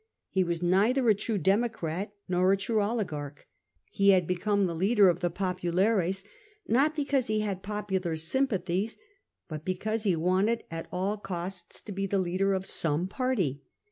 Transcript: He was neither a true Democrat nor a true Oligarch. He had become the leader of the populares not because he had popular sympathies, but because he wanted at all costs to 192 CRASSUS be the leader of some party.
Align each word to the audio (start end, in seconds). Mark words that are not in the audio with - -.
He 0.31 0.43
was 0.43 0.63
neither 0.63 1.07
a 1.09 1.13
true 1.13 1.37
Democrat 1.37 2.11
nor 2.27 2.51
a 2.51 2.57
true 2.57 2.81
Oligarch. 2.81 3.47
He 3.91 4.09
had 4.09 4.25
become 4.25 4.65
the 4.65 4.73
leader 4.73 5.09
of 5.09 5.19
the 5.19 5.29
populares 5.29 6.23
not 6.67 6.95
because 6.95 7.27
he 7.27 7.41
had 7.41 7.61
popular 7.61 8.15
sympathies, 8.15 8.97
but 9.47 9.63
because 9.63 10.01
he 10.01 10.15
wanted 10.15 10.63
at 10.71 10.87
all 10.91 11.17
costs 11.17 11.81
to 11.81 11.91
192 11.91 11.93
CRASSUS 11.93 11.95
be 11.95 12.07
the 12.07 12.13
leader 12.31 12.53
of 12.55 12.65
some 12.65 13.07
party. 13.07 13.61